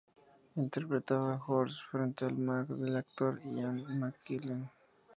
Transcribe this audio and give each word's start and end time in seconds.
Interpretaba 0.63 1.33
a 1.35 1.45
Horst, 1.45 1.81
frente 1.91 2.25
al 2.25 2.33
Max 2.35 2.79
del 2.79 2.95
actor 2.97 3.39
Ian 3.45 3.85
McKellen. 3.99 4.67